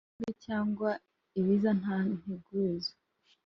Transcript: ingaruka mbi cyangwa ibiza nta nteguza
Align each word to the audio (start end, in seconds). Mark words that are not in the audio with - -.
ingaruka 0.03 0.19
mbi 0.19 0.31
cyangwa 0.45 0.89
ibiza 1.39 1.69
nta 1.79 1.97
nteguza 2.15 2.91